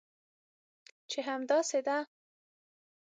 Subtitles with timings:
[1.09, 1.97] چې همداسې ده؟